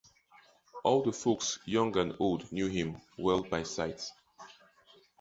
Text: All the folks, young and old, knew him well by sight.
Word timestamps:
All 0.83 1.03
the 1.03 1.13
folks, 1.13 1.59
young 1.63 1.95
and 1.95 2.15
old, 2.19 2.51
knew 2.51 2.65
him 2.65 2.99
well 3.19 3.43
by 3.43 3.61
sight. 3.61 4.09